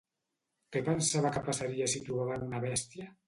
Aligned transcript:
Què 0.75 0.81
pensava 0.87 1.31
que 1.35 1.45
passaria 1.51 1.91
si 1.93 2.03
trobaven 2.07 2.47
una 2.49 2.63
bèstia? 2.67 3.15